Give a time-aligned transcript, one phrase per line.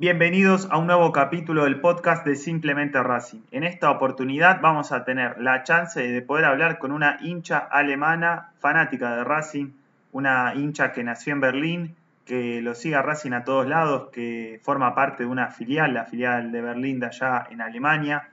[0.00, 3.40] Bienvenidos a un nuevo capítulo del podcast de Simplemente Racing.
[3.50, 8.52] En esta oportunidad vamos a tener la chance de poder hablar con una hincha alemana
[8.60, 9.72] fanática de Racing,
[10.12, 14.58] una hincha que nació en Berlín, que lo sigue a Racing a todos lados, que
[14.62, 18.29] forma parte de una filial, la filial de Berlín de allá en Alemania.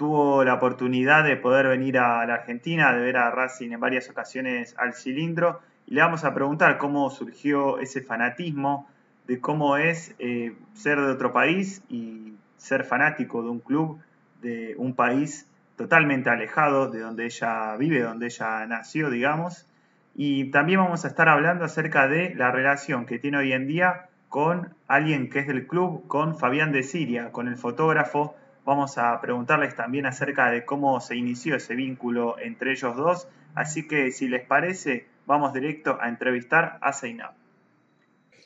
[0.00, 4.08] Tuvo la oportunidad de poder venir a la Argentina, de ver a Racing en varias
[4.08, 8.88] ocasiones al cilindro y le vamos a preguntar cómo surgió ese fanatismo,
[9.26, 14.00] de cómo es eh, ser de otro país y ser fanático de un club
[14.40, 19.66] de un país totalmente alejado de donde ella vive, donde ella nació, digamos.
[20.14, 24.06] Y también vamos a estar hablando acerca de la relación que tiene hoy en día
[24.30, 28.34] con alguien que es del club, con Fabián de Siria, con el fotógrafo.
[28.64, 33.28] Vamos a preguntarles también acerca de cómo se inició ese vínculo entre ellos dos.
[33.54, 37.34] Así que si les parece, vamos directo a entrevistar a Seinab.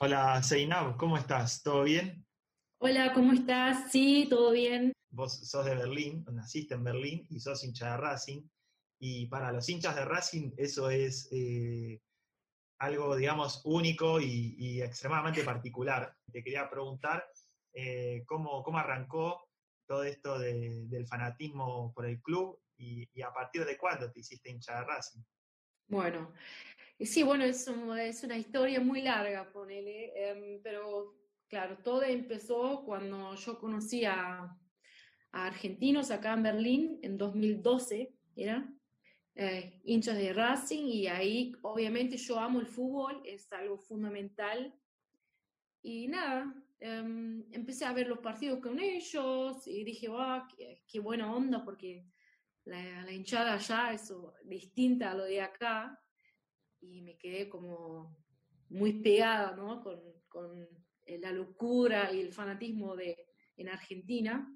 [0.01, 1.63] Hola Seinab, ¿cómo estás?
[1.63, 2.25] ¿Todo bien?
[2.81, 3.91] Hola, ¿cómo estás?
[3.91, 4.93] Sí, todo bien.
[5.11, 8.43] Vos sos de Berlín, naciste en Berlín y sos hincha de Racing.
[9.01, 12.01] Y para los hinchas de Racing eso es eh,
[12.79, 16.17] algo, digamos, único y, extremadamente particular.
[16.33, 17.25] Te quería preguntar
[17.73, 19.44] eh, ¿cómo, ¿cómo, arrancó
[19.87, 24.51] todo esto del fanatismo por el club y, y, a partir de cuándo te hiciste
[24.51, 25.23] hincha de Racing.
[25.87, 26.33] Bueno,
[27.01, 31.17] Sí, bueno, es, es una historia muy larga, ponele, em, pero
[31.49, 34.57] claro, todo empezó cuando yo conocí a,
[35.33, 38.73] argentinos acá en Berlín en 2012, ¿era?
[39.35, 44.73] Eh, hinchas de Racing y ahí obviamente yo amo el fútbol, es algo fundamental.
[45.87, 50.45] Y nada, em, empecé a ver los partidos con ellos y dije, wow,
[50.89, 52.07] qué, buena onda porque
[52.65, 54.11] la, la hinchada allá es
[54.45, 56.01] distinta a lo de acá
[56.81, 58.17] y me quedé como
[58.71, 59.83] muy pegada ¿no?
[59.83, 60.67] con, con,
[61.05, 63.15] eh, la locura y el fanatismo de,
[63.59, 64.51] en Argentina.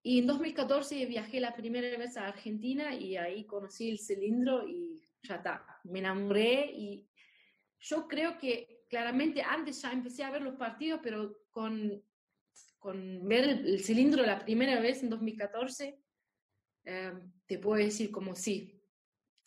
[0.00, 5.02] Y en 2014 viajé la primera vez a Argentina y ahí conocí el cilindro y
[5.24, 7.08] ya está, me enamoré y
[7.80, 12.04] yo creo que claramente antes ya empecé a ver los partidos, pero con,
[12.78, 15.98] con ver el, cilindro la primera vez en 2014,
[16.84, 17.12] eh,
[17.46, 18.84] te puedo decir como sí,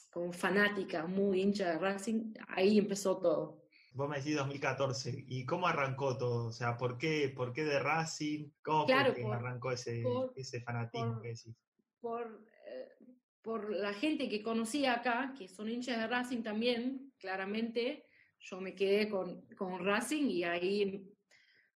[0.10, 3.62] como fanática, muy hincha de Racing, ahí empezó todo.
[3.94, 6.48] Vos me decís 2014, ¿y cómo arrancó todo?
[6.48, 8.50] O sea, ¿por qué, por qué de Racing?
[8.64, 10.04] ¿Cómo fue que arrancó ese,
[10.36, 11.56] ese fanatismo que decís?
[12.00, 12.90] Por, eh,
[13.44, 18.08] por la gente que conocí acá, que son hinchas de Racing también, claramente,
[18.46, 21.04] yo me quedé con, con Racing y ahí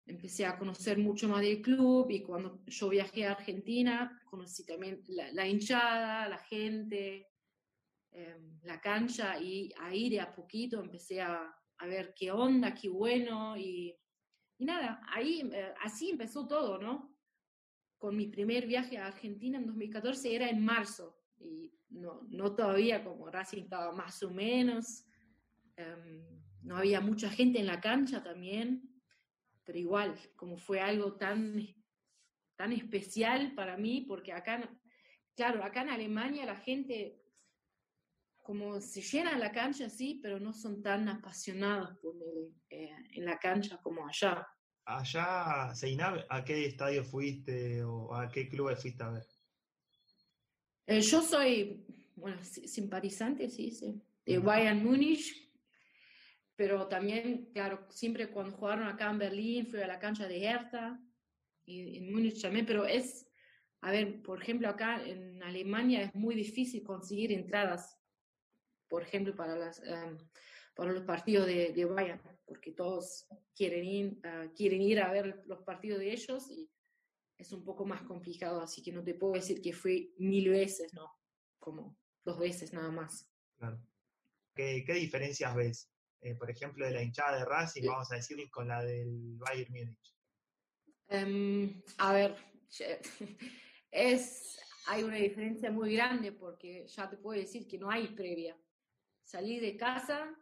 [0.05, 5.03] empecé a conocer mucho más del club y cuando yo viajé a Argentina, conocí también
[5.09, 7.29] la, la hinchada, la gente,
[8.17, 12.89] Em, la cancha y ahí de a poquito empecé a, a ver qué onda, qué
[12.89, 13.95] bueno y,
[14.57, 17.15] y nada, ahí eh, así empezó todo, ¿no?
[17.99, 23.05] Con mi primer viaje a Argentina en 2014 era en marzo y no, no todavía
[23.05, 25.05] como Racing estaba más o menos,
[25.77, 26.25] em,
[26.67, 28.83] no había mucha gente en la cancha también,
[29.65, 31.65] pero igual, como fue algo tan,
[32.57, 34.69] tan especial para mí, porque acá,
[35.37, 37.23] claro, acá en Alemania la gente
[38.43, 42.15] como se llenan la cancha, sí, pero no son tan apasionados por
[42.71, 44.47] eh, en la cancha como allá.
[44.85, 49.27] Allá, Seinab, ¿a qué estadio fuiste o a qué club fuiste a ver?
[50.87, 51.85] Eh, yo soy,
[52.15, 55.46] bueno, simpatizante, sí, sí, de Bayern Múnich,
[56.57, 61.01] pero también, claro, siempre cuando jugaron acá en Berlín fui a la cancha de Hertha
[61.65, 63.29] y en Múnich también, pero es,
[63.83, 67.97] a ver, por ejemplo, acá en Alemania es muy difícil conseguir entradas
[68.89, 70.19] por ejemplo, para, las, em,
[70.75, 75.43] para los partidos de, de, Bayern, porque todos quieren ir, ah, quieren ir a ver
[75.47, 76.71] los partidos de ellos y
[77.39, 80.93] es un poco más complicado, así que no te puedo decir que fui mil veces,
[80.95, 81.11] no,
[81.59, 83.29] como dos veces nada más.
[83.59, 83.81] Claro.
[84.55, 85.91] ¿Qué, qué diferencias ves?
[86.21, 89.73] Eh, por ejemplo, de la hinchada de Racing, vamos a decir, con la del Bayern
[89.73, 90.15] Múnich.
[91.09, 92.37] Um, a ver,
[93.91, 98.57] es, hay una diferencia muy grande porque ya te puedo decir que no hay previa
[99.27, 100.35] salí de casa,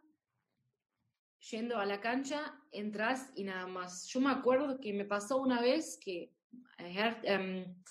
[1.49, 4.07] yendo a la cancha, entras y nada más.
[4.07, 6.31] Yo me acuerdo que me pasó una vez que
[6.79, 7.83] um,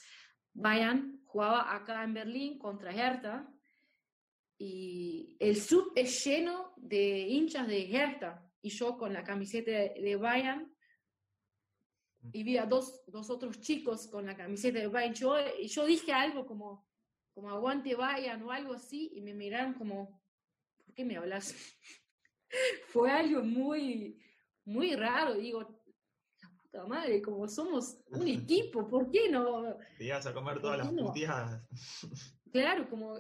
[0.55, 3.53] Bayern jugaba acá en Berlín contra Hertha
[4.67, 10.17] y el sub es lleno de hinchas de Hertha y yo con la camiseta de
[10.17, 10.75] Bayern
[12.33, 15.15] y vi a dos, dos otros chicos con la camiseta de Bayern.
[15.61, 16.89] y yo dije algo como,
[17.35, 20.23] como aguante Bayern o algo así y me miraron como,
[20.83, 21.55] ¿por qué me hablas?
[22.89, 24.19] Fue algo muy,
[24.65, 29.77] muy raro, digo, la puta madre, como somos un equipo, ¿por qué no?
[29.99, 31.69] Te ibas a comer todas las puteadas.
[32.51, 33.19] Claro, como,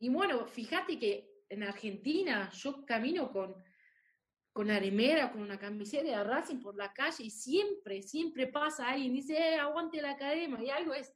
[0.00, 3.54] y bueno, fíjate que en Argentina yo camino con,
[4.52, 8.88] con la remera, con una camiseta de Racing por la calle y siempre, siempre pasa
[8.88, 11.14] alguien y dice, eh, aguante la academia y algo es,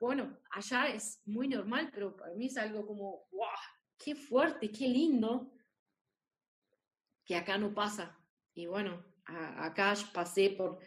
[0.00, 3.48] bueno, allá es muy normal, pero para mí es algo como, wow,
[3.96, 5.52] qué fuerte, qué lindo,
[7.24, 8.16] que acá no pasa.
[8.54, 10.78] Y bueno, acá pasé por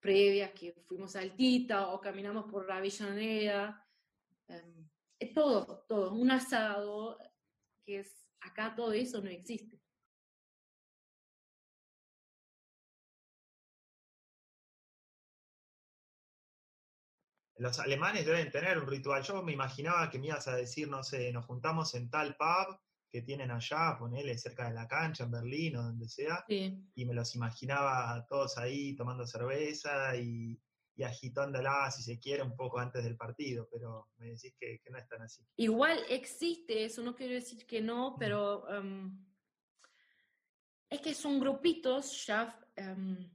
[0.00, 3.84] previas que fuimos a Altita o caminamos por la Avellaneda,
[4.48, 4.86] eh,
[5.34, 7.18] todo, todo, un asado,
[7.84, 9.80] que es, acá todo eso no existe.
[17.58, 19.22] los alemanes deben tener un ritual.
[19.22, 22.78] Yo me imaginaba que me ibas a decir, no sé, nos juntamos en tal pub
[23.10, 27.14] que tienen allá, ponele cerca de la cancha, en Berlín o donde sea, y me
[27.14, 30.60] los imaginaba todos ahí tomando cerveza y,
[30.96, 34.98] y, agitándola, si se quiere, un poco antes del partido, pero me decís que, no
[34.98, 35.46] es tan así.
[35.56, 39.16] Igual existe eso, no quiero decir que no, pero em,
[40.88, 43.30] es que son grupitos ya em,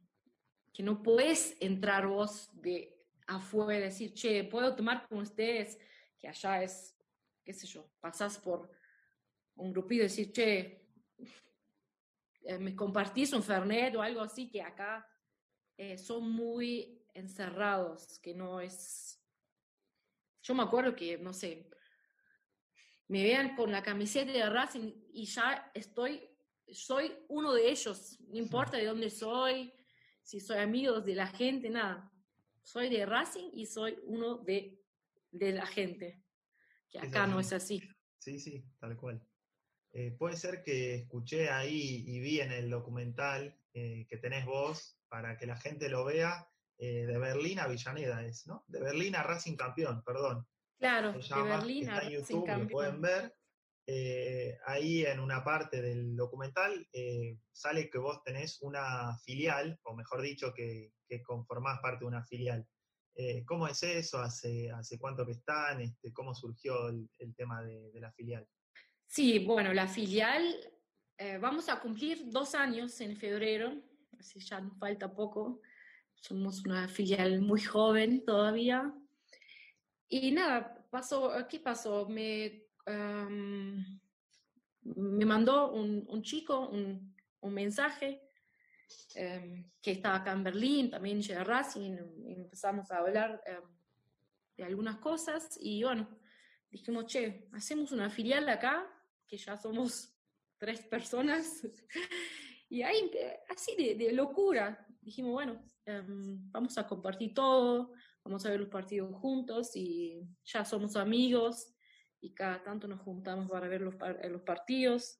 [0.74, 2.98] que no puedes entrar vos de
[3.28, 5.78] afuera, decir, che, puedo tomar con ustedes,
[6.18, 6.98] que allá es,
[7.44, 8.72] qué sé yo, pasás por
[9.56, 10.82] un grupito y decir, che,
[12.44, 15.08] eh, me compartís un Fernet o algo así, que acá
[15.78, 19.20] eh, son muy encerrados, que no es...
[20.44, 21.70] Yo me acuerdo que, no sé,
[23.08, 26.28] me vean con la camiseta de Racing y ya estoy,
[26.72, 29.74] soy uno de ellos, no importa de dónde soy,
[30.24, 32.12] si soy amigo de la gente, nada
[32.64, 34.80] soy de Racing y soy uno de,
[35.32, 36.24] de la gente,
[36.90, 37.82] que acá no es así.
[38.20, 39.26] Sí, sí, tal cual.
[39.94, 44.98] Eh, puede ser que escuché ahí y vi en el documental eh, que tenés vos,
[45.10, 46.50] para que la gente lo vea,
[46.82, 48.66] eh, de Berlín a Villaneda es, ¿no?
[48.68, 50.46] De Berlín a Racing Campeón, perdón.
[50.78, 52.62] Claro, de Berlín a Racing Campeón.
[52.62, 53.36] Lo pueden ver.
[54.66, 56.88] ahí en una parte del documental
[57.52, 62.26] sale que vos tenés una filial, o mejor dicho, que, que conformás parte de una
[62.26, 62.68] filial.
[63.16, 64.20] Eh, ¿Cómo es eso?
[64.20, 65.82] ¿Hace, ¿Hace cuánto que están?
[65.82, 68.48] Este, ¿Cómo surgió el, tema de, la filial?
[69.08, 70.56] Sí, bueno, la filial,
[71.18, 73.74] eh, vamos a cumplir dos años en febrero,
[74.18, 75.62] así ya nos falta poco.
[76.22, 78.94] Somos una filial muy joven todavía.
[80.08, 82.08] Y nada, pasó, ¿qué pasó?
[82.08, 82.68] Me,
[84.84, 88.32] me mandó un, un chico un, un mensaje
[89.16, 93.64] Em, que estaba acá en Berlín, también de Racing, y empezamos a hablar em,
[94.56, 96.08] de algunas cosas y bueno,
[96.70, 98.88] dijimos, che, hacemos una filial acá,
[99.28, 100.14] que ya somos
[100.58, 101.62] tres personas,
[102.70, 103.12] y ahí,
[103.50, 107.94] así de, locura, dijimos, bueno, em, vamos a compartir todo,
[108.24, 111.74] vamos a ver los partidos juntos y ya somos amigos
[112.20, 113.96] y cada tanto nos juntamos para ver los,
[114.30, 115.20] los partidos.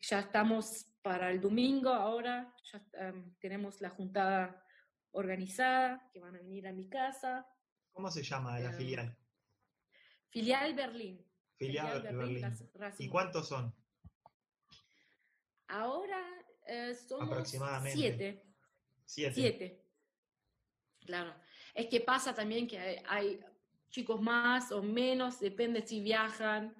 [0.00, 4.62] Ya estamos para el domingo ahora, ya em, tenemos la juntada
[5.12, 7.46] organizada, que van a venir a mi casa.
[7.92, 9.18] ¿Cómo se llama la em, filial?
[10.28, 11.24] Filial Berlín.
[11.56, 12.44] Filial, Berlín.
[12.98, 13.74] ¿Y cuántos son?
[15.68, 16.22] Ahora
[16.66, 17.98] eh, somos Aproximadamente.
[17.98, 18.45] siete.
[19.06, 19.34] Siete.
[19.34, 19.82] Siete.
[21.00, 21.34] Claro.
[21.74, 23.40] Es que pasa también que hay
[23.90, 26.74] chicos más o menos, depende si viajan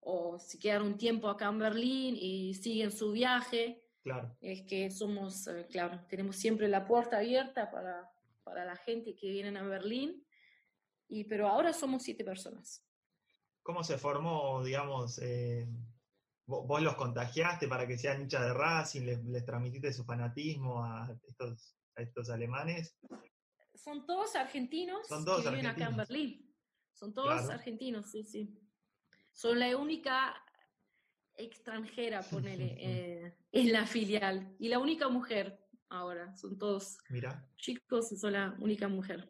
[0.00, 3.82] o si quedan un tiempo acá en Berlín y siguen su viaje.
[4.02, 4.36] Claro.
[4.40, 8.10] Es que somos, eh, claro, tenemos siempre la puerta abierta para,
[8.42, 10.24] para la gente que viene a Berlín,
[11.08, 12.82] y, pero ahora somos siete personas.
[13.62, 15.66] ¿Cómo se formó, digamos, eh,
[16.46, 21.14] vos, los contagiaste para que sean hinchas de Racing, les, les transmitiste su fanatismo a
[21.26, 22.96] estos, a estos alemanes?
[23.74, 26.54] Son todos argentinos Son todos que viven acá en Berlín.
[26.92, 28.56] Son todos argentinos, sí, sí.
[29.32, 30.34] Son la única
[31.36, 34.54] extranjera, ponele, eh, en la filial.
[34.58, 36.34] Y la única mujer ahora.
[36.36, 36.98] Son todos
[37.56, 39.28] chicos y son la única mujer.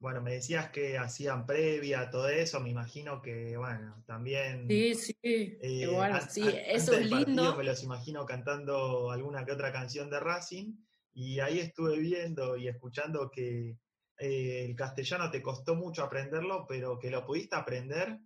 [0.00, 4.68] Bueno, me decías que hacían previa, todo eso, me imagino que, bueno, también...
[4.68, 5.88] Sí, sí, eh,
[6.28, 7.56] sí, eso es lindo.
[7.56, 10.74] Me los imagino cantando alguna que otra canción de Racing,
[11.14, 13.76] y ahí estuve viendo y escuchando que
[14.18, 18.20] eh, el castellano te costó mucho aprenderlo, pero que lo pudiste aprender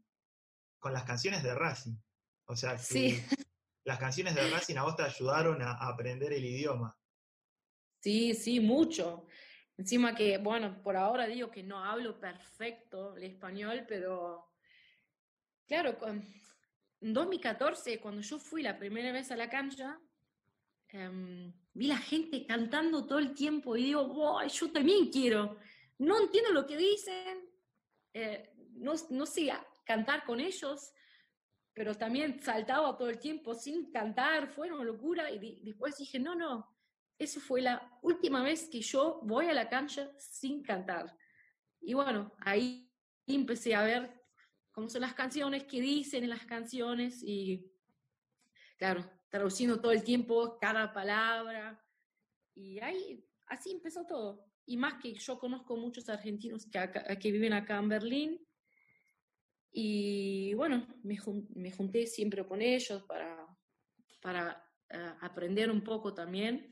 [0.79, 1.97] con las canciones de Racing.
[2.47, 3.25] O sea, que
[3.85, 6.99] las canciones de Racing a vos te ayudaron a, aprender el idioma.
[8.01, 9.27] Sí, sí, mucho.
[9.83, 14.47] Encima que, bueno, por ahora digo que no hablo perfecto el español, pero
[15.67, 16.25] claro, con,
[17.01, 19.99] en 2014, cuando yo fui la primera vez a la cancha,
[20.91, 25.59] em, vi la gente cantando todo el tiempo y digo, wow, yo también quiero.
[25.99, 27.51] No entiendo lo que dicen,
[28.15, 29.53] eh, no, no sé
[29.85, 30.93] cantar con ellos,
[31.75, 35.29] pero también saltaba todo el tiempo sin cantar, fue una locura.
[35.29, 36.73] Y después dije, no, no,
[37.23, 41.17] esa fue la última vez que yo voy a la cancha sin cantar.
[41.81, 42.91] Y bueno, ahí
[43.27, 44.23] empecé a ver
[44.73, 47.71] cómo son las canciones, qué dicen en las canciones y,
[48.77, 51.83] claro, traduciendo todo el tiempo cada palabra.
[52.55, 54.45] Y ahí, así empezó todo.
[54.65, 58.49] Y más que yo conozco muchos argentinos que, que viven acá en Berlín.
[59.73, 61.19] Y bueno, me,
[61.55, 63.47] me junté siempre con ellos para,
[64.21, 66.72] para uh, aprender un poco también.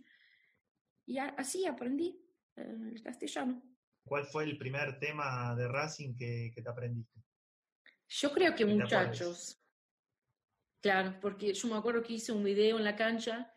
[1.11, 2.17] Y así aprendí
[2.57, 3.61] uh, el castellano.
[4.05, 7.21] ¿Cuál fue el primer tema de Racing que, que te aprendiste?
[8.07, 9.61] Yo creo que muchachos.
[10.81, 13.53] Claro, porque yo me acuerdo que hice un video en la cancha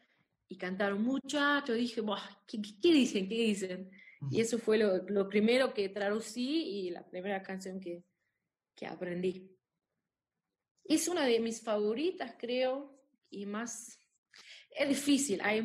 [0.47, 2.01] y cantaron muchachos, dije,
[2.47, 3.29] ¿qué, ¿qué, dicen?
[3.29, 3.91] ¿Qué dicen?
[4.31, 8.03] Y eso fue lo, lo, primero que traducí y la primera canción que,
[8.75, 9.55] que aprendí.
[10.85, 13.99] Es una de mis favoritas, creo, y más...
[14.71, 15.61] Es difícil, hay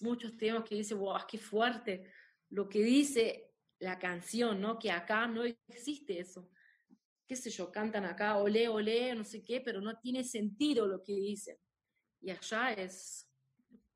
[0.00, 2.10] muchos temas que dicen, wow, qué fuerte
[2.50, 4.78] lo que dice la canción, ¿no?
[4.78, 6.50] Que acá no existe eso
[7.26, 11.02] qué sé yo, cantan acá, olé, olé, no sé qué, pero no tiene sentido lo
[11.02, 11.56] que dicen.
[12.20, 13.28] Y allá es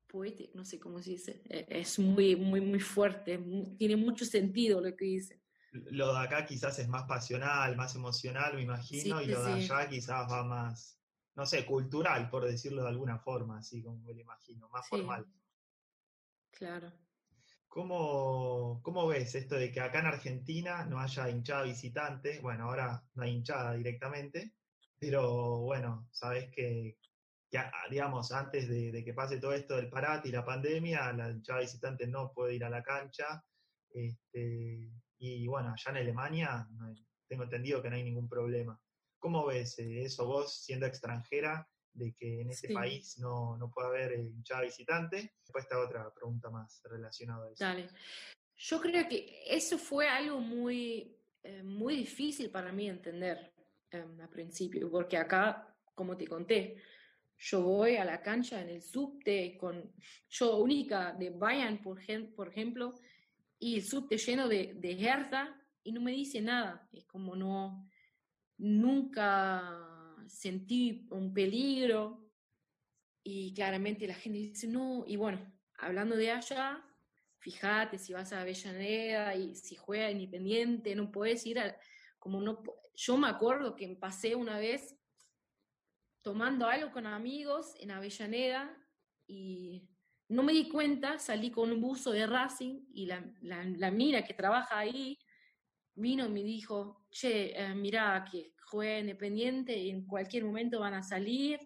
[0.07, 3.39] poético, no sé cómo se dice, e, es muy, muy, muy fuerte,
[3.77, 5.41] tiene mucho sentido lo que dicen.
[5.71, 9.87] Lo de acá quizás es más pasional, más emocional, me imagino, y lo de allá
[9.87, 10.99] quizás va más,
[11.35, 15.25] no sé, cultural, por decirlo de alguna forma, así como me lo imagino, más formal.
[16.51, 16.91] Claro.
[17.67, 22.39] ¿Cómo, ¿Cómo, ves esto de que acá en Argentina no haya hinchada visitante?
[22.41, 24.55] Bueno, ahora no hay hinchada directamente,
[24.99, 26.97] pero bueno, sabes que,
[27.89, 32.07] digamos, antes de, que pase todo esto del parate y la pandemia, la hinchada visitante
[32.07, 33.41] no puede ir a la cancha.
[33.89, 36.67] Este, y bueno, allá en Alemania
[37.27, 38.77] tengo entendido que no hay ningún problema.
[39.17, 43.87] ¿Cómo ves eh, eso vos, siendo extranjera, de que en ese país no, no puede
[43.87, 45.33] haber eh, hinchada visitante.
[45.41, 47.63] Después está otra pregunta más relacionada a eso.
[47.63, 47.89] Dale.
[48.55, 53.53] Yo creo que eso fue algo muy, eh, muy difícil para mí entender
[53.89, 56.77] em, al principio, porque acá, como te conté,
[57.37, 59.91] yo voy a la cancha en el subte con,
[60.29, 61.99] yo única de Bayern, por,
[62.35, 62.93] por ejemplo,
[63.57, 66.87] y el subte lleno de, de Hertha y no me dice nada.
[66.93, 67.89] Es como no,
[68.57, 70.00] nunca
[70.31, 72.27] sentí un peligro
[73.23, 75.39] y claramente la gente dice, no, y bueno,
[75.77, 76.83] hablando de allá,
[77.39, 81.77] fíjate si vas a Avellaneda y si juega Independiente, no puedes ir a,
[82.17, 82.63] como no,
[82.95, 84.97] yo me acuerdo que pasé una vez
[86.21, 88.75] tomando algo con amigos en Avellaneda
[89.27, 89.87] y
[90.29, 94.33] no me di cuenta, salí con un buzo de Racing y la, la, la que
[94.33, 95.17] trabaja ahí
[95.95, 100.93] vino y me dijo, che, eh, mira que juega independiente y en cualquier momento van
[100.93, 101.59] a salir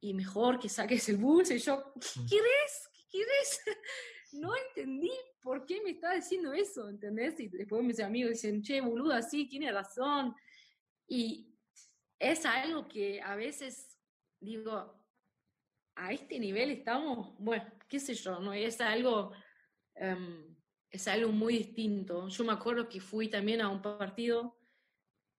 [0.00, 1.50] y mejor que saques el bus.
[1.50, 2.90] Y yo, ¿qué querés?
[2.94, 3.60] ¿Qué querés?
[4.32, 7.38] no entendí por qué me está diciendo eso, ¿entendés?
[7.40, 10.34] Y después mis amigos dicen, che, boluda, sí, tiene razón.
[11.06, 11.52] Y
[12.18, 13.98] es algo que a veces
[14.38, 15.00] digo,
[15.96, 18.52] a este nivel estamos, bueno, qué sé yo, ¿no?
[18.52, 19.32] Es algo...
[19.96, 20.56] Um,
[20.90, 22.28] es algo muy distinto.
[22.28, 24.58] Yo me acuerdo que fui también a un partido,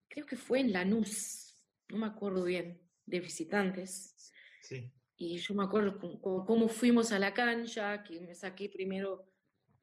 [0.08, 1.56] creo que fue en Lanús,
[1.88, 4.32] no me acuerdo bien, de visitantes.
[4.62, 4.90] Sí.
[5.16, 9.28] Y yo me acuerdo cómo, fuimos a la cancha, que me saqué primero,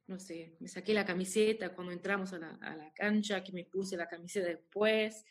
[0.08, 3.64] no sé, me saqué la camiseta cuando entramos a la, a la cancha, que me
[3.66, 5.24] puse la camiseta después,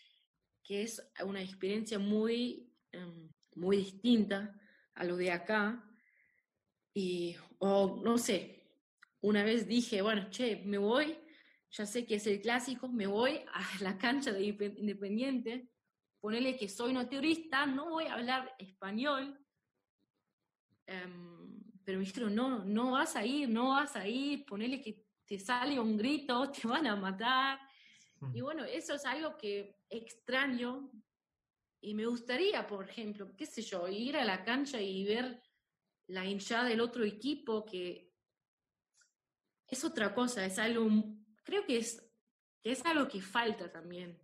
[0.63, 4.55] que es una experiencia muy, em, muy distinta
[4.95, 5.85] a lo de acá.
[6.95, 8.58] Y, o no sé,
[9.21, 11.19] una vez dije, bueno, che, me voy,
[11.71, 15.71] ya sé que es el clásico, me voy a la cancha de Independiente,
[16.21, 19.39] ponele que soy no turista, no voy a hablar español,
[20.87, 25.07] em, pero me dijeron, no, no vas a ir, no vas a ir, ponele que
[25.25, 27.59] te sale un grito, te van a matar.
[28.35, 30.91] Y bueno, eso es algo que extraño
[31.81, 35.41] y me gustaría, por ejemplo, qué sé yo, ir a la cancha y ver
[36.09, 38.08] la hinchada del otro equipo que
[39.69, 40.89] es otra cosa, es algo,
[41.45, 42.03] creo que es,
[42.63, 44.19] que es algo que falta también.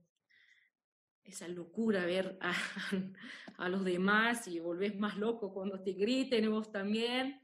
[1.23, 2.53] Esa locura, ver a,
[3.59, 7.41] a los demás y volvés más loco cuando te griten, vos también.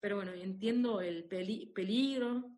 [0.00, 2.50] Pero bueno, entiendo el peligro.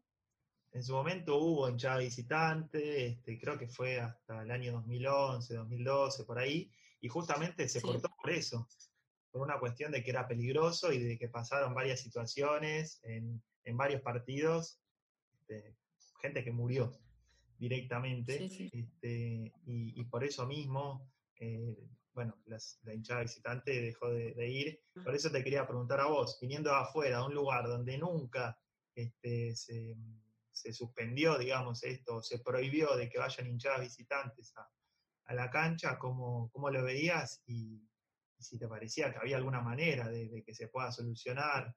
[0.72, 6.24] En su momento hubo hinchada visitante, este, creo que fue hasta el año 2011, 2012,
[6.24, 6.70] por ahí,
[7.00, 8.66] y justamente se cortó por eso,
[9.30, 13.40] por una cuestión de que era peligroso y de que pasaron varias situaciones en,
[13.73, 14.80] varios partidos,
[15.33, 15.76] este,
[16.21, 16.92] gente que murió
[17.59, 21.76] directamente, este, y, por eso mismo, eh,
[22.12, 24.80] bueno, la hinchada visitante dejó de, ir.
[25.02, 28.59] Por eso te quería preguntar a vos, viniendo afuera, a un lugar donde nunca
[28.94, 35.99] este, se, suspendió, digamos, esto, se prohibió de que vayan hinchadas visitantes a, la cancha,
[35.99, 37.42] ¿cómo, ¿cómo, lo veías?
[37.47, 37.83] Y,
[38.38, 41.75] si te parecía que había alguna manera de, que se pueda solucionar.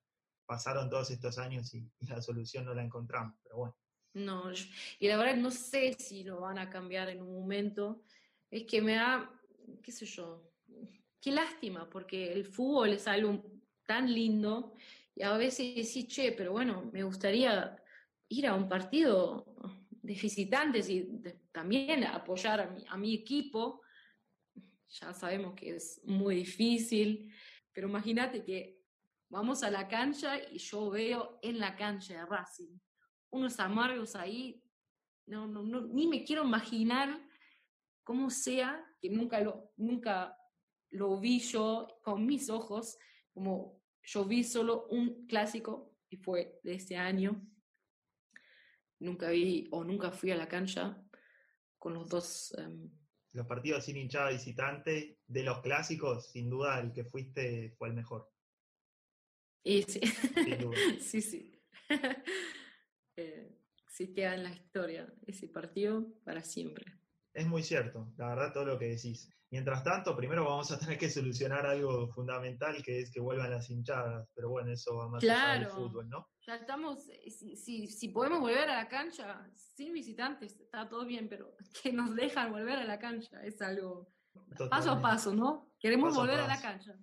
[0.47, 3.75] Pasaron todos estos años y, y la solución no la encontramos, pero bueno.
[4.13, 4.51] No,
[4.99, 8.01] y la verdad no sé si lo van a cambiar en un momento.
[8.49, 9.29] Es que me da,
[9.83, 10.53] qué sé yo,
[11.21, 13.43] qué lástima, porque el fútbol es algo
[13.85, 14.73] tan lindo
[15.13, 17.75] y a veces decís, che, pero bueno, me gustaría
[18.29, 19.45] ir a un partido
[19.89, 23.81] de visitantes y también apoyar a mi, a mi equipo.
[24.89, 27.31] Ya sabemos que es muy difícil,
[27.71, 28.76] pero imagínate que
[29.29, 32.77] vamos a la cancha y yo veo en la cancha de Racing
[33.29, 34.61] unos amargos ahí,
[35.27, 37.21] no, no, no, ni me quiero imaginar
[38.03, 40.37] cómo sea, que nunca lo, nunca
[40.91, 42.97] lo vi yo con mis ojos,
[43.33, 47.45] como yo vi solo un clásico y fue de este año.
[48.99, 51.03] Nunca vi o nunca fui a la cancha
[51.77, 52.55] con los dos.
[52.57, 52.89] Em,
[53.33, 57.93] los partidos sin hinchada visitante, de los clásicos, sin duda el que fuiste fue el
[57.93, 58.31] mejor.
[59.63, 59.99] Y sí,
[60.99, 61.61] sí, sí.
[63.87, 66.85] sí queda en la historia ese partido para siempre.
[67.33, 69.29] Es muy cierto, la verdad, todo lo que decís.
[69.49, 73.69] Mientras tanto, primero vamos a tener que solucionar algo fundamental, que es que vuelvan las
[73.69, 76.27] hinchadas, pero bueno, eso va más allá del fútbol, ¿no?
[76.45, 81.29] Ya estamos, eh, si, si, podemos volver a la cancha sin visitantes, está todo bien,
[81.29, 84.11] pero que nos dejan volver a la cancha es algo
[84.69, 85.71] paso a paso, ¿no?
[85.79, 86.95] Queremos volver a, la cancha.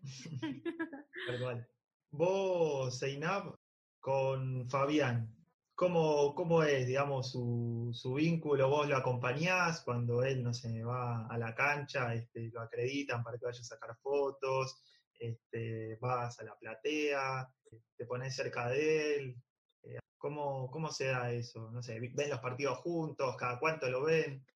[1.26, 1.66] Perdón.
[2.16, 3.56] Vos, Seinab,
[3.98, 5.34] con Fabián,
[5.74, 8.68] ¿Cómo, ¿Cómo, es, digamos, su, su, vínculo?
[8.68, 13.36] ¿Vos lo acompañás cuando él, no sé, va a la cancha, este, lo acreditan para
[13.36, 14.80] que vaya a sacar fotos,
[15.18, 17.52] este, vas a la platea,
[17.96, 19.36] te pones cerca de él?
[19.82, 21.68] Eh, ¿Cómo, ¿Cómo se da eso?
[21.72, 23.34] No sé, ¿ven los partidos juntos?
[23.36, 24.46] ¿Cada cuánto lo ven?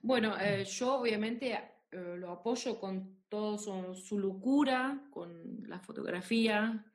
[0.00, 1.54] Bueno, eh, yo obviamente
[1.90, 6.86] eh, lo apoyo con todo su, su, locura, con la fotografía,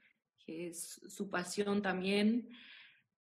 [0.45, 2.49] que es su pasión también.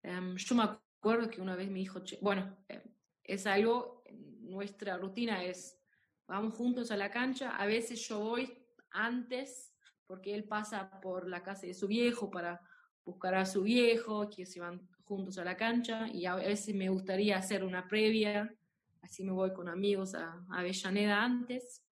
[0.03, 2.81] Em, yo me acuerdo que una vez me dijo, bueno, em,
[3.23, 4.03] es algo,
[4.41, 5.79] nuestra rutina es,
[6.27, 9.73] vamos juntos a la cancha, a veces yo voy antes
[10.05, 12.61] porque él pasa por la casa de su viejo para
[13.03, 16.89] buscar a su viejo, que se van juntos a la cancha, y a veces me
[16.89, 18.53] gustaría hacer una previa,
[19.01, 21.83] así me voy con amigos a Avellaneda antes.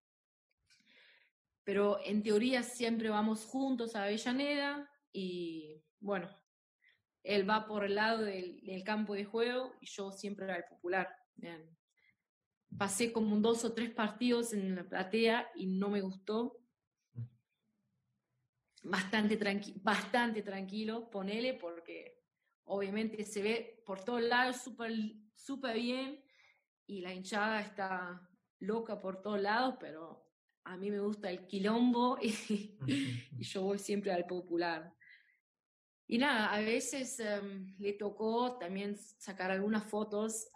[1.63, 6.29] Pero en teoría siempre vamos juntos a Avellaneda y bueno,
[7.23, 11.07] él va por el lado del, campo de juego y yo siempre era el popular.
[12.77, 16.59] Pasé como dos o tres partidos en la platea y no me gustó.
[18.83, 22.19] Bastante, tranqui bastante tranquilo, ponele, porque
[22.65, 24.91] obviamente se ve por todos lados súper
[25.35, 26.21] super bien
[26.85, 30.27] y la hinchada está loca por todos lados, pero
[30.65, 32.77] a mí me gusta el quilombo y,
[33.37, 34.93] y yo voy siempre al popular.
[36.13, 40.47] Y nada, a veces em, le tocó también sacar algunas fotos,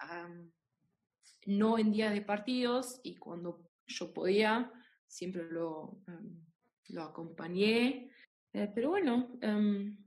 [1.47, 4.71] no en días de partidos, y cuando yo podía,
[5.07, 6.45] siempre lo, em,
[6.89, 8.11] lo acompañé.
[8.53, 9.97] Eh, pero bueno, em,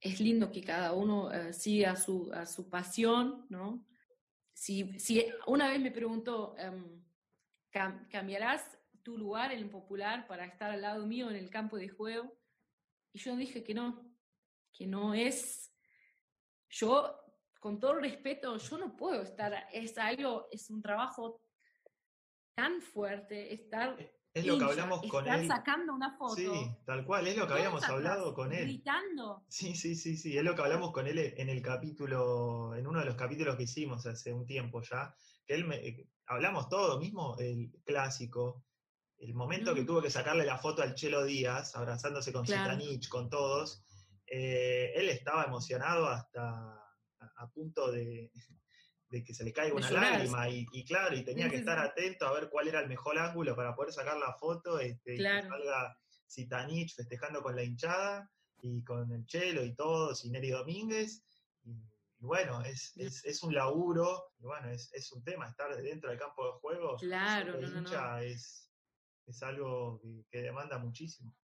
[0.00, 3.86] es lindo que cada uno uh, siga su, a su pasión, ¿no?
[4.54, 6.56] Si, si una vez me preguntó,
[8.10, 12.32] ¿cambiarás tu lugar el popular para estar al lado mío en el campo de juego?
[13.12, 14.10] Y yo dije que no,
[14.72, 15.72] que no es,
[16.68, 17.14] yo,
[17.60, 21.40] con todo respeto, yo no puedo estar, es algo, es un trabajo
[22.54, 23.96] tan fuerte, estar...
[24.34, 25.46] Es lo que hablamos con él.
[25.46, 26.36] sacando una foto.
[26.36, 26.48] Sí,
[26.86, 28.64] tal cual, es lo que habíamos hablado con él.
[28.64, 29.44] Gritando.
[29.46, 33.00] Sí, sí, sí, sí, es lo que hablamos con él en el capítulo, en uno
[33.00, 36.98] de los capítulos que hicimos hace un tiempo ya, que él me, eh, hablamos todo,
[36.98, 38.64] mismo el clásico,
[39.18, 42.78] el momento que tuvo que sacarle la foto al Chelo Díaz, abrazándose con claro.
[43.10, 43.84] con todos,
[44.34, 46.82] eh, él estaba emocionado hasta
[47.36, 48.32] a, punto de,
[49.10, 52.48] que se le caiga una lágrima y, claro, y tenía que estar atento a ver
[52.48, 55.98] cuál era el mejor ángulo para poder sacar la foto este, y que salga
[56.30, 58.30] Zitanich festejando con la hinchada
[58.62, 61.22] y con el Chelo y todos y Neri Domínguez.
[61.64, 61.76] Y,
[62.20, 66.52] bueno, es, es, un laburo, y bueno, es, un tema estar dentro del campo de
[66.52, 66.96] juego.
[66.96, 68.72] Claro, no, hincha es,
[69.26, 71.36] es algo que, demanda muchísimo.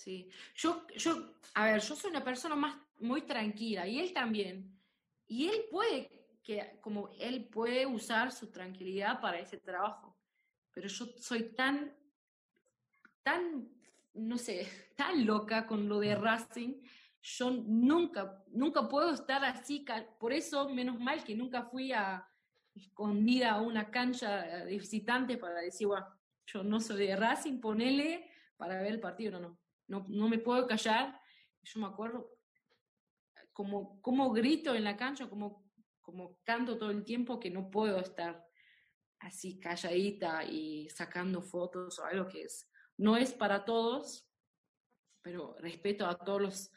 [0.00, 4.74] Sí, yo, yo, a ver, yo soy una persona más muy tranquila y él también.
[5.26, 10.16] Y él puede, que, como él puede usar su tranquilidad para ese trabajo,
[10.72, 11.94] pero yo soy tan,
[13.22, 13.68] tan,
[14.14, 16.80] no sé, tan loca con lo de Racing,
[17.20, 19.84] yo nunca, nunca puedo estar así,
[20.18, 22.26] por eso menos mal que nunca fui a
[22.74, 26.06] escondida a una cancha de visitantes para decir, bueno,
[26.46, 29.59] yo no soy de Racing, ponele para ver el partido, no, no,
[29.90, 31.20] no, me puedo callar.
[31.62, 32.30] Yo me acuerdo
[33.52, 35.64] como, como grito en la cancha, como,
[36.00, 38.46] como canto todo el tiempo que no puedo estar
[39.18, 44.26] así calladita y sacando fotos o algo que es, no es para todos,
[45.22, 46.72] pero respeto a todos los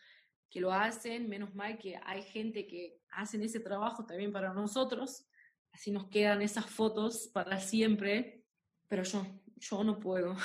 [0.49, 5.25] que lo hacen, menos mal que hay gente que hacen ese trabajo también para nosotros,
[5.71, 8.43] así nos quedan esas fotos para siempre,
[8.87, 10.35] pero yo, yo no puedo.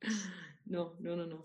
[0.66, 1.44] no, no, no, no.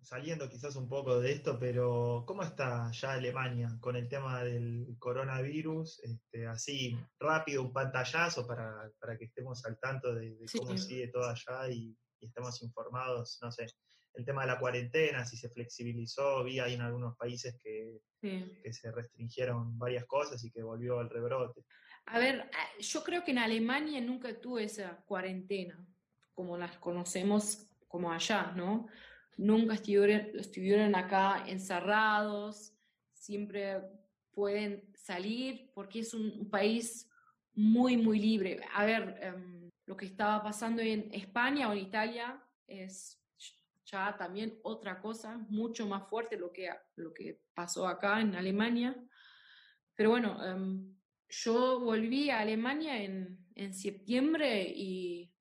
[0.00, 4.96] Saliendo quizás un poco de esto, pero ¿cómo está ya Alemania con el tema del
[4.98, 6.00] coronavirus?
[6.04, 11.26] Este, así rápido, un pantallazo para, para que estemos al tanto de, cómo sigue todo
[11.26, 13.66] allá y, y estemos informados, no sé,
[14.14, 18.72] el tema de la cuarentena, si se flexibilizó, vi ahí en algunos países que, que
[18.72, 21.64] se restringieron varias cosas y que volvió el rebrote.
[22.06, 25.84] A ver, ah, yo creo que en Alemania nunca tuve esa cuarentena,
[26.32, 28.88] como las conocemos como allá, ¿no?
[29.36, 32.74] Nunca estuvieron, estuvieron acá encerrados,
[33.12, 33.82] siempre
[34.32, 37.08] pueden salir porque es un, país
[37.54, 38.60] muy, muy libre.
[38.74, 43.22] A ver, em, lo que estaba pasando en España o en Italia es
[43.84, 48.92] ya también otra cosa, mucho más fuerte lo que, lo que pasó acá en Alemania.
[49.94, 50.96] Pero bueno, em,
[51.28, 55.32] yo volví a Alemania en, en septiembre y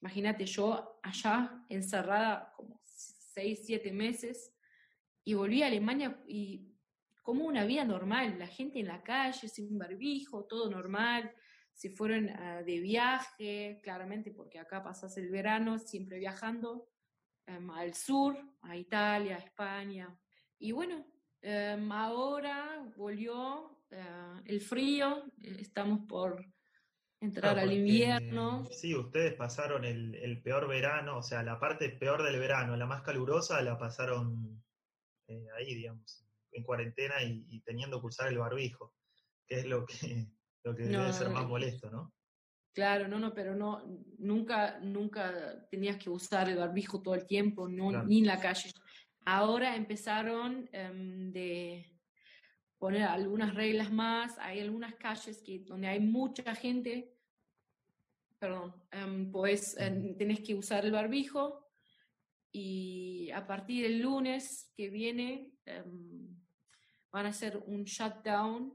[0.00, 4.52] imagínate, yo allá encerrada como seis, siete meses
[5.22, 6.70] y volví a Alemania y
[7.22, 11.32] como una vida normal, la gente en la calle, sin barbijo, todo normal,
[11.72, 16.88] se fueron ah, de viaje, claramente porque acá pasas el verano siempre viajando
[17.46, 20.18] em, al sur, a Italia, a España.
[20.58, 21.06] Y bueno,
[21.40, 26.44] em, ahora volvió eh, el frío, eh, estamos por
[27.24, 28.64] entrar al invierno.
[28.70, 33.02] Sí, ustedes pasaron el, peor verano, o sea, la parte peor del verano, la más
[33.02, 34.62] calurosa, la pasaron
[35.28, 38.94] eh, ahí, digamos, en cuarentena y, teniendo que usar el barbijo,
[39.46, 39.94] que es lo que,
[40.64, 42.12] lo que debe ser más molesto, ¿no?
[42.72, 43.82] Claro, no, no, pero no,
[44.18, 48.72] nunca, nunca tenías que usar el barbijo todo el tiempo, no, ni en la calle.
[49.24, 51.94] Ahora empezaron em, de,
[52.84, 54.38] poner algunas reglas más.
[54.38, 57.13] Hay algunas calles que, donde hay mucha gente,
[58.44, 61.66] perdón, em, pues em, tenés que usar el barbijo
[62.52, 66.28] y a partir del lunes que viene em,
[67.10, 68.70] van a hacer un shutdown,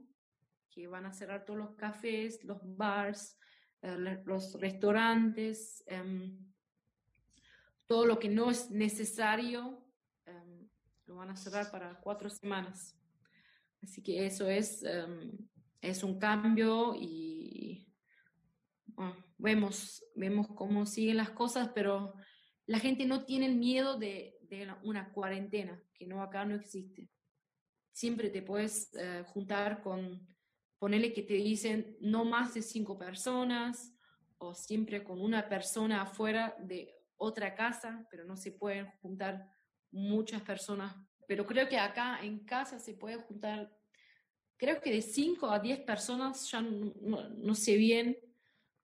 [0.68, 3.38] que van a cerrar todos los cafés, los bars,
[3.82, 5.84] eh, los restaurantes,
[7.86, 9.86] todo lo que no es necesario
[11.06, 12.98] lo van a cerrar para cuatro semanas.
[13.82, 14.84] Así que eso es,
[15.80, 17.86] es un cambio y
[19.40, 22.14] vemos, vemos cómo siguen las cosas, pero
[22.66, 27.10] la gente no tiene el miedo de, de una cuarentena, que no acá no existe.
[27.92, 30.26] Siempre te puedes eh, juntar con,
[30.78, 33.94] ponele que te dicen no más de cinco personas,
[34.38, 39.50] o siempre con una persona afuera de otra casa, pero no se pueden juntar
[39.90, 40.94] muchas personas
[41.30, 43.72] pero creo que acá en casa se puede juntar,
[44.56, 48.18] creo que de 5 a 10 personas, ya no, sé bien,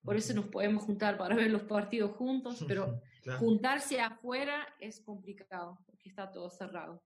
[0.07, 3.03] por eso nos podemos juntar para ver los partidos juntos, pero
[3.41, 7.05] juntarse afuera es complicado, porque está todo cerrado.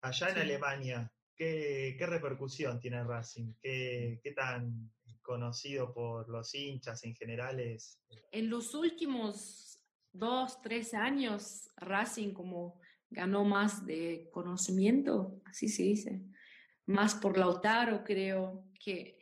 [0.00, 3.54] Allá en Alemania, ¿qué, ¿qué, repercusión tiene Racing?
[3.60, 8.00] ¿Qué, ¿Qué tan conocido por los hinchas en general es?
[8.30, 16.22] En los últimos dos, tres años, Racing como ganó más de conocimiento, así se dice,
[16.86, 19.19] más por Lautaro, creo que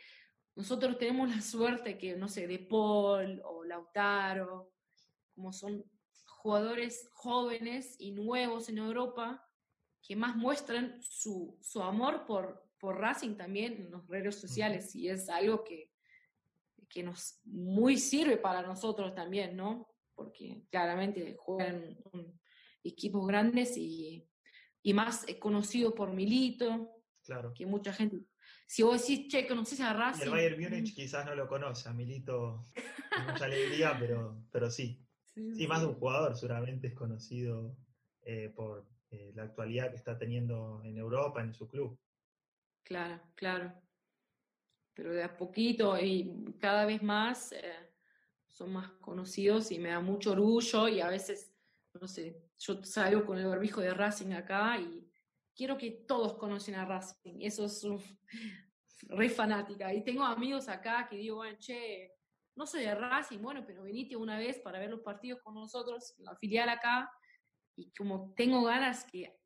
[0.59, 4.73] nosotros tenemos la suerte que, no sé, De Paul o Lautaro,
[5.33, 5.85] como son
[6.27, 9.49] jugadores jóvenes y nuevos en Europa,
[10.03, 15.09] que más muestran su, su amor por, por Racing también en los redes sociales, y
[15.09, 15.92] es algo que,
[16.88, 19.87] que nos muy sirve para nosotros también, ¿no?
[20.16, 21.97] Porque claramente juegan
[22.83, 24.29] equipos grandes y,
[24.83, 27.55] y más conocido por Milito, claro.
[27.55, 28.27] que mucha gente...
[28.69, 30.25] Si vos decís, che, conoces a Racing...
[30.25, 32.61] el Bayern Múnich quizás no lo conoce, a Milito,
[33.27, 35.03] mucha alegría, pero, pero sí.
[35.55, 37.75] Sí, más de un jugador seguramente es conocido
[38.23, 41.99] eh, por eh, la actualidad que está teniendo en Europa, en su club.
[42.83, 43.73] Claro, claro.
[44.93, 47.73] Pero de a poquito y cada vez más eh,
[48.49, 51.55] son más conocidos y me da mucho orgullo y a veces,
[51.99, 55.08] no sé, yo salgo con el barbijo de Racing acá y
[55.59, 57.40] quiero que todos conocen a Racing.
[57.40, 57.85] Eso es
[59.09, 59.92] re fanática.
[59.92, 62.12] Y tengo amigos acá que digo, bueno, che,
[62.55, 66.14] no soy de Racing, bueno, pero venite una vez para ver los partidos con nosotros,
[66.18, 67.11] la filial acá,
[67.77, 69.37] y como tengo ganas que,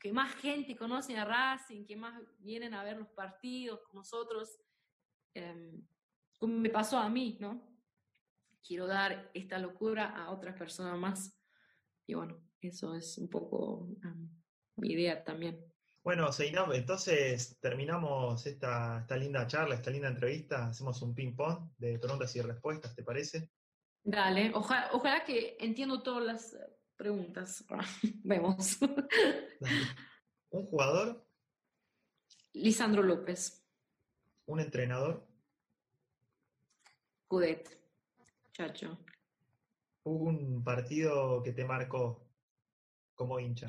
[0.00, 4.60] que más gente conoce a Racing, que más vienen a ver los partidos con nosotros,
[5.34, 5.86] em,
[6.38, 7.68] como me pasó a mí, ¿no?
[8.64, 11.40] Quiero dar esta locura a otras personas más.
[12.04, 13.96] Y bueno, eso es un poco mi
[14.82, 15.64] idea también.
[16.02, 20.68] Bueno, Seinab, entonces terminamos esta, esta linda charla, esta linda entrevista.
[20.68, 23.50] Hacemos un ping-pong de preguntas y respuestas, ¿te parece?
[24.04, 26.56] Dale, ojalá, que entiendo todas las
[26.94, 27.64] preguntas.
[28.22, 28.78] Vemos.
[30.50, 31.26] ¿Un jugador?
[32.52, 33.66] Lisandro López.
[34.46, 35.26] ¿Un entrenador?
[37.26, 37.68] Cudet,
[38.52, 38.96] Chacho.
[40.04, 42.30] ¿Un partido que te marcó
[43.16, 43.66] como hincha?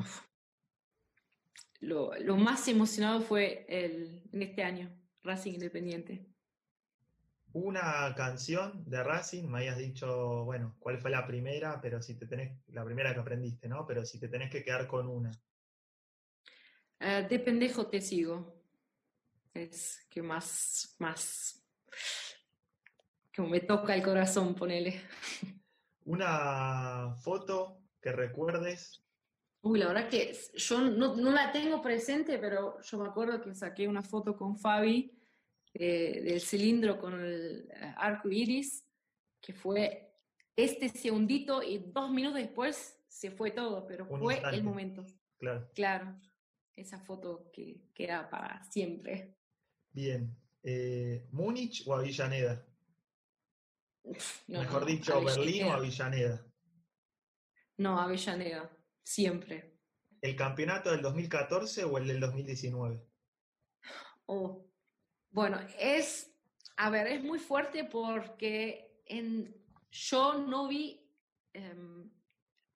[1.79, 4.91] Lo, más emocionado fue el, en este año,
[5.23, 6.25] Racing Independiente.
[7.53, 12.27] Una canción de Racing, me habías dicho, bueno, cuál fue la primera, pero si te
[12.27, 13.85] tenés, la primera que aprendiste, ¿no?
[13.87, 15.31] Pero si te tenés que quedar con una.
[16.99, 18.55] Eh, de pendejo te sigo.
[19.53, 21.65] Es que más, más,
[23.35, 25.01] como me toca el corazón, ponele.
[26.05, 29.06] Una foto que recuerdes
[29.67, 33.85] Uy, la verdad que yo no, la tengo presente, pero yo me acuerdo que saqué
[33.85, 35.11] una foto con Fabi
[35.73, 38.87] eh, del cilindro con el eh, arco iris,
[39.41, 40.13] que fue
[40.55, 45.05] este segundito y dos minutos después se fue todo, pero fue el momento.
[45.37, 45.69] Claro.
[45.75, 46.17] Claro,
[46.73, 49.35] esa foto que queda para siempre.
[49.91, 50.33] Bien.
[50.63, 52.65] Eh, ¿Múnich o Avellaneda?
[54.47, 56.41] Mejor dicho, ¿Berlín o Avellaneda?
[57.75, 58.76] No, Avellaneda
[59.07, 59.73] siempre.
[60.21, 63.01] ¿El campeonato del 2014 o el del 2019?
[64.25, 64.69] Oh,
[65.29, 66.35] bueno, es,
[66.75, 69.55] a ver, es muy fuerte porque en,
[69.89, 71.09] yo no vi
[71.53, 72.11] em,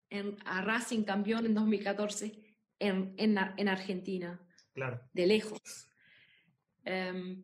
[0.09, 4.41] en, a Racing campeón en 2014 en, en, Argentina.
[4.73, 5.01] Claro.
[5.11, 5.89] De lejos.
[6.85, 7.43] Em,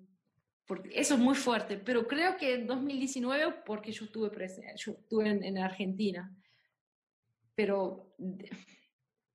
[0.65, 4.93] porque eso es muy fuerte, pero creo que en 2019 porque yo estuve, presente, yo
[4.93, 6.33] estuve en, en Argentina.
[7.53, 8.15] Pero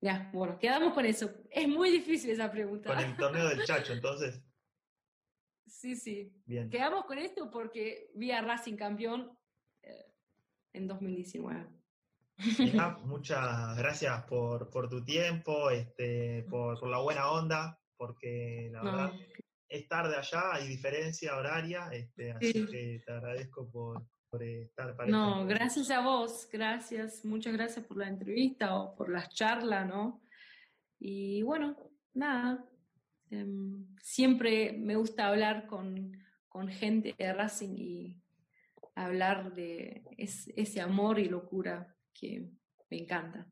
[0.03, 1.33] ya, bueno, quedamos con eso.
[1.49, 2.93] Es muy difícil esa pregunta.
[2.93, 4.43] Con el torneo del Chacho, entonces.
[5.65, 6.41] Sí, sí.
[6.45, 6.69] Bien.
[6.69, 9.31] Quedamos con esto porque vi a Racing campeón
[9.81, 10.13] eh,
[10.73, 11.69] en 2019.
[13.05, 19.13] muchas gracias por, tu tiempo, este, por, la buena onda, porque la verdad
[19.69, 24.05] es tarde allá, hay diferencia horaria, este, así que te agradezco por,
[24.41, 29.29] estar para No, gracias a vos, gracias, muchas gracias por la entrevista o por las
[29.29, 30.23] charlas, ¿no?
[30.99, 31.75] Y bueno,
[32.13, 32.65] nada,
[33.29, 36.11] em, siempre me gusta hablar con,
[36.69, 38.21] gente de Racing y
[38.95, 42.47] hablar de ese amor y locura que
[42.89, 43.47] me encanta.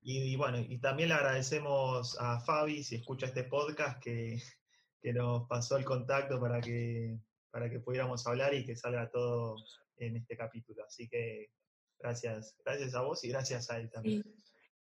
[0.00, 4.40] Y, bueno, y también le agradecemos a Fabi, si escucha este podcast, que,
[5.02, 7.18] que nos pasó el contacto para que,
[7.50, 9.56] para que pudiéramos hablar y que salga todo
[9.98, 10.84] en este capítulo.
[10.84, 11.50] Así que
[11.98, 14.22] gracias, gracias a vos y gracias a él también.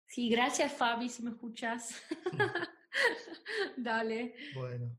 [0.07, 2.03] Sí, gracias Fabi, si me escuchas.
[3.77, 4.35] Dale.
[4.55, 4.97] Bueno.